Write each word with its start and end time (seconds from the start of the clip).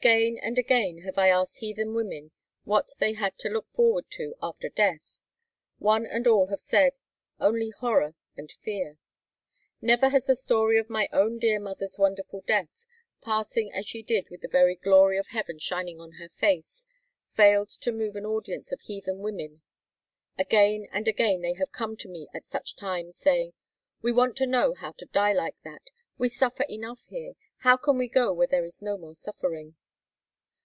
Again 0.00 0.38
and 0.40 0.56
again 0.56 0.98
have 0.98 1.18
I 1.18 1.30
asked 1.30 1.56
heathen 1.58 1.94
women 1.94 2.30
what 2.62 2.90
they 3.00 3.14
had 3.14 3.36
to 3.38 3.48
look 3.48 3.68
forward 3.72 4.08
to 4.10 4.36
after 4.40 4.68
death; 4.68 5.18
one 5.80 6.06
and 6.06 6.28
all 6.28 6.46
have 6.46 6.60
said, 6.60 6.98
only 7.40 7.70
horror 7.70 8.14
and 8.36 8.52
fear. 8.52 8.98
Never 9.82 10.10
has 10.10 10.26
the 10.26 10.36
story 10.36 10.78
of 10.78 10.90
my 10.90 11.08
own 11.12 11.40
dear 11.40 11.58
Mother's 11.58 11.98
wonderful 11.98 12.42
death, 12.46 12.86
passing 13.20 13.72
as 13.72 13.84
she 13.84 14.00
did 14.00 14.30
with 14.30 14.42
the 14.42 14.46
very 14.48 14.76
Glory 14.76 15.18
of 15.18 15.26
heaven 15.26 15.58
shining 15.58 16.00
on 16.00 16.12
her 16.20 16.28
face, 16.28 16.84
failed 17.34 17.68
to 17.70 17.90
move 17.90 18.14
an 18.14 18.24
audience 18.24 18.70
of 18.70 18.82
heathen 18.82 19.18
women: 19.18 19.60
again 20.38 20.86
and 20.92 21.08
again 21.08 21.42
have 21.42 21.58
they 21.68 21.78
come 21.78 21.96
to 21.96 22.06
me 22.08 22.28
at 22.32 22.44
such 22.46 22.76
times 22.76 23.16
saying, 23.18 23.54
"We 24.02 24.12
want 24.12 24.36
to 24.36 24.46
know 24.46 24.72
how 24.72 24.92
to 24.98 25.06
die 25.06 25.32
like 25.32 25.56
that. 25.64 25.90
We 26.16 26.28
suffer 26.28 26.64
enough 26.68 27.06
here, 27.06 27.32
how 27.62 27.76
can 27.76 27.98
we 27.98 28.08
go 28.08 28.32
where 28.32 28.46
there 28.46 28.64
is 28.64 28.80
no 28.80 28.96
more 28.96 29.14
suffering?" 29.16 29.74